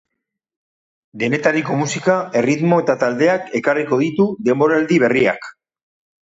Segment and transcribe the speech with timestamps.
[1.23, 5.53] Denetariko musika, erritmo eta taldeak ekarriko ditu denboraldi berriak.